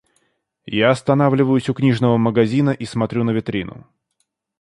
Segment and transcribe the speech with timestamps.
[0.65, 3.85] Я останавливаюсь у книжного магазина и смотрю на витрину.